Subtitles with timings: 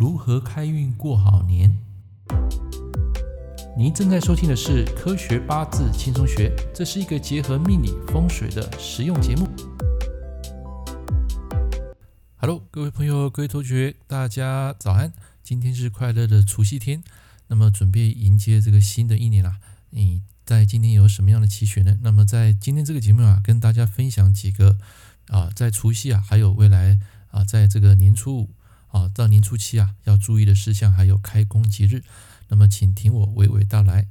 [0.00, 1.70] 如何开运过好年？
[3.76, 9.46] 您正在收听的是《科学八字轻松学》，这是一个结合命理风水的实用节目。
[12.36, 15.12] Hello，各位朋友，各位同学，大家早安！
[15.42, 17.04] 今天是快乐的除夕天，
[17.48, 19.58] 那么准备迎接这个新的一年啦。
[19.90, 21.98] 你在今天有什么样的期许呢？
[22.00, 24.78] 那么在今天这个节目啊，跟大家分享几个
[25.26, 26.98] 啊，在除夕啊，还有未来
[27.32, 28.48] 啊，在这个年初五
[28.90, 32.04] 啊到年初七啊，要注意的事项，还有开工吉日。
[32.48, 34.08] 那么，请听我娓娓道来。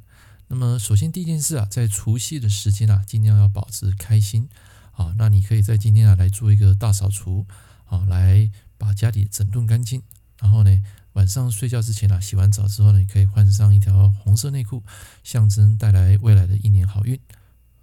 [0.48, 4.50] 那么，首先第一件事啊，在除夕的时间啊，尽量要保持开心
[4.94, 5.14] 啊。
[5.18, 7.46] 那你可以在今天啊来做一个大扫除
[7.86, 10.02] 啊，来把家里整顿干净。
[10.40, 10.82] 然后呢，
[11.14, 14.84] 晚上睡觉之前啊，洗完澡之后呢，你可以换上一条红色内裤，
[15.24, 17.20] 象征带来未来的一年好运。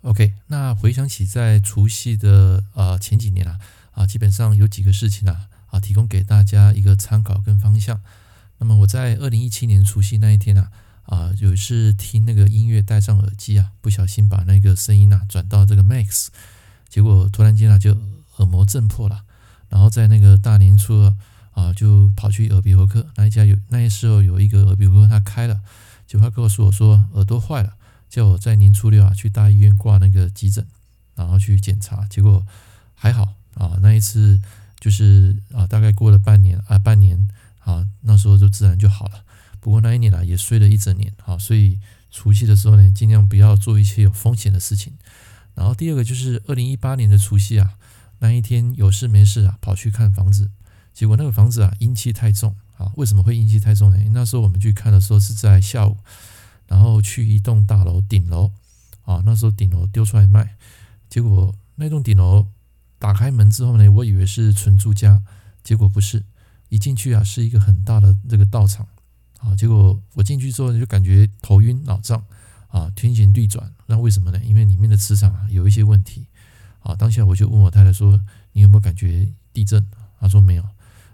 [0.01, 3.59] OK，那回想起在除夕的啊前几年啊
[3.93, 8.01] 啊，基本上有几个事情啊啊，提供给大家一个参考跟方向。
[8.59, 10.71] 那么我在二零一七年除夕那一天啊，
[11.05, 16.29] 啊，有一次听那个音乐，戴上耳机啊，不小心把那个声音啊转到这个 Max，
[16.89, 17.97] 结果突然间啊就
[18.37, 19.25] 耳膜震破了，
[19.69, 21.17] 然后在那个大年初二
[21.53, 25.61] 啊就跑去耳鼻喉科，那一家有那时候有一个耳鼻喉科他开了，
[26.07, 27.75] 结果他告诉我说耳朵坏了，
[28.09, 30.67] 叫我在年初六啊去大医院挂那个急诊，
[31.15, 32.47] 然后去检查，结果
[32.95, 34.41] 还好啊，那一次
[34.81, 37.29] 就是啊大概过了半年啊半年。
[37.67, 39.25] 啊，那时候就自然就好了。
[39.59, 41.13] 不过那一年啊，也睡了一整年。
[41.25, 41.81] 啊，所以
[42.13, 44.93] 除夕的时候呢，尽量不要做一些有风险的事情。
[45.57, 47.75] 然后第二个就是二零一八年的除夕啊，
[48.21, 50.53] 那一天有事没事啊，跑去看房子，
[50.95, 52.93] 结果那个房子啊，阴气太重啊。
[52.95, 53.99] 为什么会阴气太重呢？
[54.13, 55.97] 那时候我们去看的时候是在下午，
[56.69, 58.53] 然后去一栋大楼顶楼
[59.03, 60.55] 啊，那时候顶楼丢出来卖，
[61.11, 62.47] 结果那栋顶楼
[62.99, 65.23] 打开门之后呢，我以为是纯住家，
[65.63, 66.25] 结果不是。
[66.69, 68.85] 一进去啊，是一个很大的这个道场
[69.39, 72.25] 啊，结果我进去之后就感觉头晕脑胀
[72.67, 73.73] 啊，天旋地转。
[73.87, 74.41] 那为什么呢？
[74.43, 76.27] 因为里面的磁场啊有一些问题
[76.81, 76.93] 啊。
[76.97, 78.21] 当下我就问我太太说
[78.51, 79.87] ：“你有没有感觉地震？”
[80.19, 80.65] 她说：“没有。”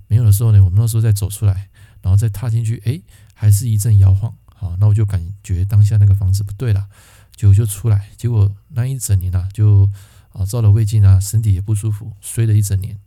[0.09, 1.69] 没有的时候呢，我们那时候再走出来，
[2.01, 3.03] 然后再踏进去，哎，
[3.35, 4.75] 还是一阵摇晃啊。
[4.81, 6.89] 那我就感觉当下那个房子不对了，
[7.37, 8.09] 就就出来。
[8.17, 9.91] 结果那一整年啊，就
[10.33, 12.99] 啊照了胃镜啊，身体也不舒服，睡了一整年。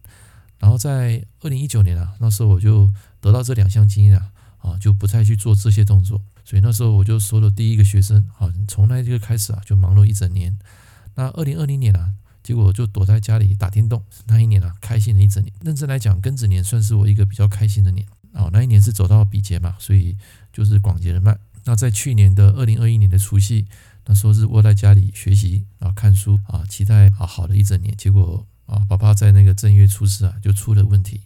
[0.60, 6.22] 然后在二零一九年啊，那时候我就得到这两项经验啊，啊，就不再去做这些动作。
[6.44, 10.58] 所以那时候我就收了第一个学生，啊，从那个开始啊，就忙碌一整年。
[11.16, 14.04] 那二零二零年啊，结果就躲在家里打电动。
[14.28, 15.52] 那一年啊，开心了一整年。
[15.62, 18.06] 认真来讲，庚子年算是我一个比较开心的年。
[18.34, 20.18] 啊，那一年是走到比劫嘛，所以
[20.54, 21.38] 就是广结人脉。
[21.64, 23.66] 那在去年的二零二一年的除夕，
[24.06, 27.96] 那时候是窝在家里学习啊，看书啊，期待啊好的一整年。
[27.98, 28.46] 结果。
[28.66, 31.22] 啊，爸爸在那个正月初四啊，就出了问题，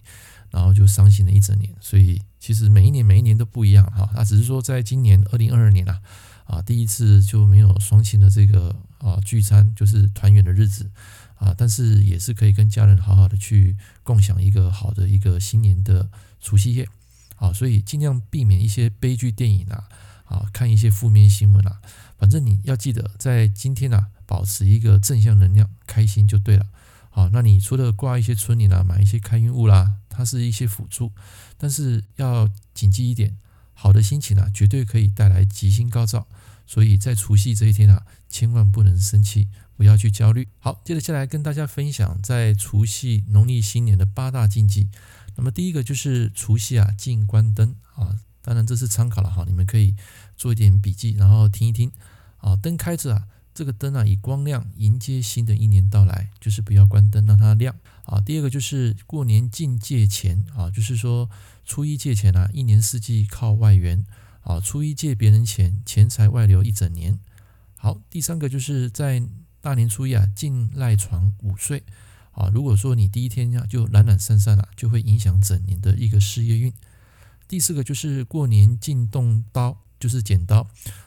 [0.49, 1.73] 然后就伤心了一整年。
[1.79, 6.01] 所以其实每一年每一年都不一样哈，那只是说在今年二零二二年啊，
[6.43, 10.91] 啊第一次就没有双亲的这个啊聚餐，就是团圆的日子
[11.37, 16.09] 啊，但是也是可以跟家人好好的去共享一个好的一个新年的
[16.41, 16.89] 除夕夜
[17.37, 19.87] 啊，所以尽量避免一些悲剧电影啊，
[20.29, 21.81] 啊看一些负面新闻啊，
[22.17, 26.65] 反正你要记得在今天啊，保持一个正向能量，开心就对了。
[27.09, 31.11] 好，那你除了挂一些春联啊，买一些开运物啦，它是一些辅助，
[31.57, 33.35] 但是要谨记一点，
[33.73, 36.27] 好的心情啊，绝对可以带来吉星高照。
[36.67, 40.47] 所以在除夕这一天啊，千万不能生气，不要去焦虑。
[40.59, 44.87] 好，接着下来跟大家分享在除夕农历新年的八大禁忌。
[45.35, 49.95] 那么第一个就是除夕啊，禁关灯啊，当然这是参考了哈，你们可以
[50.37, 51.91] 做一点笔记，然后听一听
[52.37, 53.27] 啊，灯开着啊。
[53.51, 58.21] 这个灯啊，以光亮迎接新的一年到来，就是不要关灯，让它亮啊。
[58.21, 61.29] 第二个就是过年进借钱啊，就是说
[61.65, 64.05] 初一借钱啊，一年四季靠外援
[64.43, 64.61] 啊。
[64.61, 67.19] 初一借别人钱，钱财外流一整年。
[67.75, 69.21] 好，第三个就是在
[69.59, 71.83] 大年初一啊，禁赖床午睡
[72.31, 72.49] 啊。
[72.53, 76.71] 如果说你第一天呀就懒懒散散了，就会影响整年的一个事业运。
[77.49, 80.65] 第四个就是过年禁动刀，就是剪刀。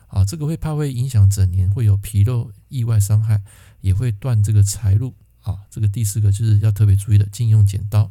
[0.08, 3.43] 啊，这个会怕会影响整年，会有纰漏、意外伤害，
[3.81, 5.61] 也会断这个财路啊。
[5.70, 8.11] 这个第四个就是要特别注意的，禁用剪刀。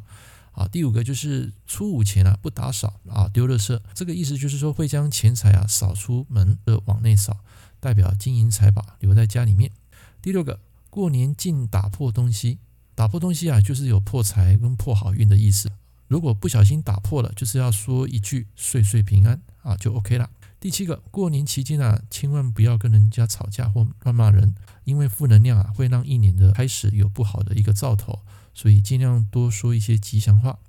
[0.54, 7.38] 啊，第五个就是初五前啊不打扫啊丢垃圾，这个意思就是说会将钱财啊扫出门的往内扫，
[7.80, 9.72] 代表金银财宝留在家里面。
[10.22, 10.60] 第六个，
[10.90, 12.60] 过年禁打破东西，
[12.96, 15.70] 打破东西啊就是有破财跟破好运的意思。
[16.12, 20.30] 如果不小心打破了，就是要说一句岁岁平安啊就 OK 了。
[20.60, 24.54] 第七个，过年期间啊，千万不要跟人家吵架或乱骂人，
[24.84, 28.20] 因为负能量啊会让一年的开始有不好的一个兆头，
[28.54, 30.60] 所以尽量多说一些吉祥话。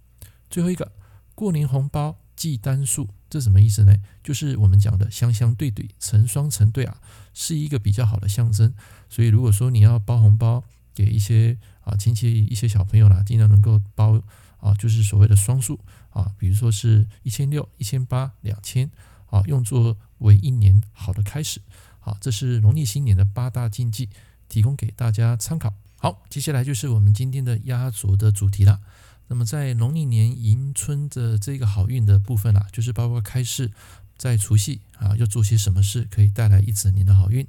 [0.49, 0.93] 最后一个，
[1.35, 3.97] 过年红包计单数，这什么意思呢？
[4.23, 7.01] 就是我们讲的相相对对、成双成对啊，
[7.35, 8.73] 是一个比较好的象征。
[9.09, 10.63] 所以如果说你要包红包
[10.95, 14.23] 给一些啊亲戚、一些小朋友啦，尽量能够包
[14.59, 15.81] 啊，就是所谓的双数
[16.11, 18.91] 啊，比如说是一千六、一千八、两千
[19.27, 21.61] 啊，用作为一年好的开始。
[21.99, 24.09] 好，这是农历新年的八大禁忌，
[24.49, 25.73] 提供给大家参考。
[25.97, 28.81] 好，接下来就是我们今天的压轴的主题了。
[29.29, 33.71] 那么在农历年迎春的这个好运的部分啊，就是包括开市，
[34.19, 37.47] 在除夕啊要做些什么事可以带来一整年的好运。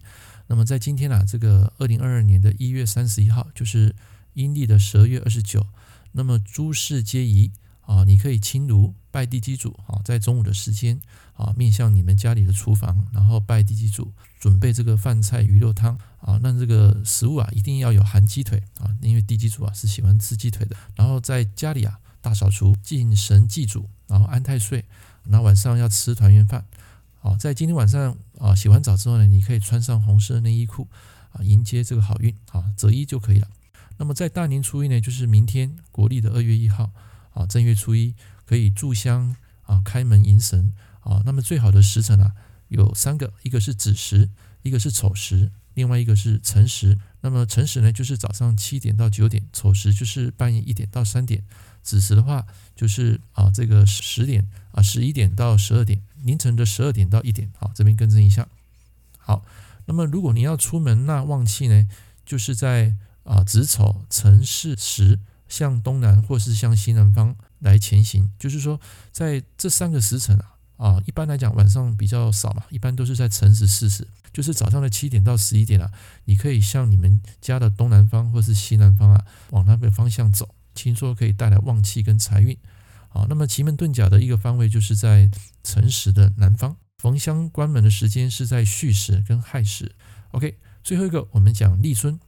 [0.48, 3.96] 那么在今天啊，这个二零二二年的一月三十一号，就是
[4.34, 5.66] 阴历的十二月二十九，
[6.12, 7.52] 那么诸事皆宜。
[7.86, 11.02] 啊，你可以清炉拜地基主啊，在中午的时间
[11.34, 16.40] 啊，面向你们家里的厨房，然后拜地基主，准备这个饭菜鱼肉汤啊。
[16.42, 20.78] 那这个食物啊，一定要有含鸡腿啊，因为地基主啊是喜欢吃鸡腿的。
[20.96, 24.86] 然后在家里啊，大扫除，敬神祭祖，然后安太岁。
[25.26, 26.66] 那晚上要吃团圆饭。
[27.24, 30.90] 好，在今天晚上啊，洗完澡之后呢，你可以穿上红色内衣裤
[31.32, 33.48] 啊，迎接这个好运啊，择一就可以了。
[33.96, 36.92] 那么在大年初一呢，就是明天国历的二月一号。
[37.32, 38.14] 啊，正月初一
[38.46, 41.22] 可以炷香啊，开门迎神啊。
[41.26, 42.34] 那么最好的时辰啊，
[42.68, 44.30] 有三个，一个是子时，
[44.62, 47.00] 一个是丑时，另外一个是辰时。
[47.22, 51.42] 那么辰时呢，就是早上七点到九点；丑时就是半夜一点到三点；
[51.82, 57.52] 子时的话，就是啊这个十点啊十一点到十二点，凌晨的十二点到一点。
[57.60, 58.48] 好，这边更正一下。
[59.20, 59.46] 好，
[59.86, 61.88] 那么如果你要出门纳旺气呢，
[62.26, 65.20] 就是在啊子丑辰巳时。
[65.50, 68.82] 向东南或是向西南方来前行，就是说，
[69.12, 75.92] 在这三个时辰啊，啊，一般来讲晚上比较少嘛，一般都是在辰时巳时，就是早上的七点到十一点啊，
[76.26, 82.58] 你可以向你们家的东南方或是西南方啊，往那个方向走，听说可以带来旺气跟财运。
[83.14, 85.30] 啊，那么奇门遁甲的一个方位就是在
[85.64, 89.96] 辰时的南方，逢香关门的时间是在戌时跟亥时。
[90.32, 92.20] OK，最后一个我们讲立春。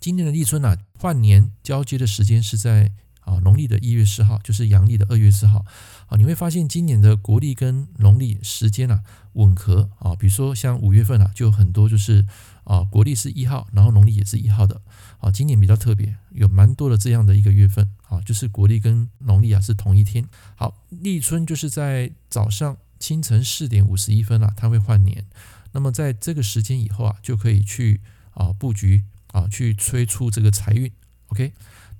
[0.00, 2.92] 今年的立春啊，换年交接的时间是在
[3.24, 5.64] 啊农历的一月四号，就是阳历的二月四号
[6.06, 6.16] 啊。
[6.16, 12.26] 你会发现今年的国历跟农历时间啊吻合啊，比如说像五月份啊，就有很多就是
[12.64, 14.80] 啊国历是一号，然后农历也是一号的
[15.18, 15.30] 啊。
[15.30, 20.26] 今年比较特别，有蛮多的这样的一个月份啊，就是国历跟农历啊是同一天。
[20.54, 25.24] 好，立春就是在早上清晨四点五十一分啊，它会换年。
[25.72, 28.00] 那么在这个时间以后啊，就可以去
[28.32, 29.04] 啊布局。
[29.34, 30.88] 啊，去催促这个财运
[31.26, 31.52] ，OK。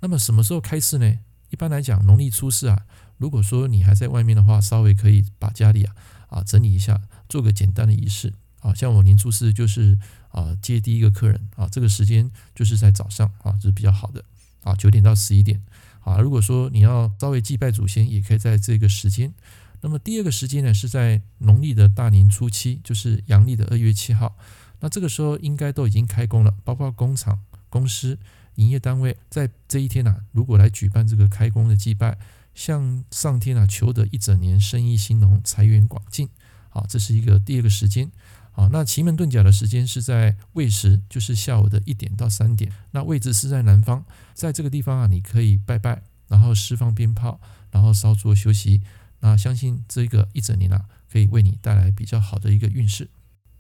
[0.04, 1.18] 那么什么时候开市呢？
[1.48, 2.84] 一般来讲，农历初四啊。
[3.16, 5.96] 如果说你还在外面的话，稍微可以把家里啊
[6.28, 8.74] 啊整理一下，做个简单的仪式啊。
[8.74, 9.98] 像我年初四就是
[10.28, 14.22] 啊接第一个客人啊，这个时间就是在早上啊，这是比较好的
[14.62, 15.62] 啊，九点到十一点
[16.00, 16.18] 啊。
[16.18, 19.32] 如果说你要稍微祭拜祖先，也可以在这个时间。
[19.80, 24.36] 那么第二个时间呢，是在农历的大年初七，就是阳历的二月七号。
[24.80, 27.40] 那这个时候应该都已经开工了，包括工厂、
[27.70, 28.18] 公司、
[28.56, 32.18] 营业单位，在这一天、啊，如果来举办这个开工的祭拜，
[32.54, 36.28] 向上天啊求得一整年生意兴隆、财源广进。
[36.68, 38.10] 好，这是一个第二个时间。
[38.52, 42.72] 好，那奇门遁甲的时间是在未时，就是下午的一点到三点。
[42.92, 47.40] 那位置是在南方，在这个地方啊，你可以拜拜，然后释放鞭炮，
[47.72, 48.80] 然后稍作休息。
[49.18, 53.08] 那相信这个一整年啊，可以为你带来比较好的一个运势。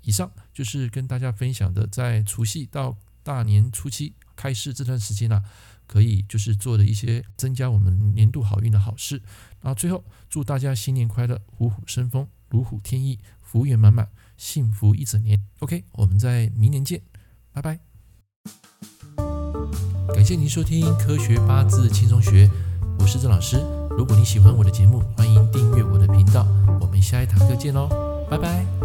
[0.02, 5.42] 以上就是跟大家分享的，在除夕到大年初七开市这段时间呢、
[5.86, 9.22] 可以就是做的一些增加我们年度好运的好事。
[9.60, 15.40] 然后最后祝大家新年快乐，虎虎生风，如虎添翼，福源满满，幸福一整年。
[15.60, 17.02] OK，我们在明年见，
[17.52, 17.80] 拜拜。
[20.14, 22.46] 感谢您收听《科学八字轻松学》，
[22.98, 23.56] 我是郑老师。
[23.96, 26.46] 如果你喜欢我的节目，欢迎订阅我的频道。
[26.80, 27.88] 我们下一堂课见喽，
[28.30, 28.83] 拜拜。